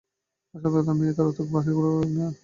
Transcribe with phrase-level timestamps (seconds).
[0.53, 2.27] সাধারণত আমি এত রাতে বাহিরে ঘুরাঘুরি করি না।